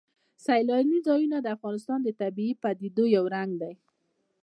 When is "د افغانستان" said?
1.41-1.99